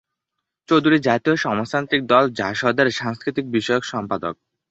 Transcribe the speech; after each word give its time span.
চৌধুরী 0.69 0.97
জাতীয় 0.99 1.35
সমাজতান্ত্রিক 1.35 2.01
দল 2.05 2.23
জাসদের 2.39 2.87
সাংস্কৃতিক 2.91 3.45
বিষয়ক 3.51 3.83
সম্পাদক। 3.85 4.35